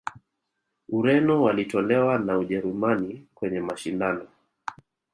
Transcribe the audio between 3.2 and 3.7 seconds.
kwenye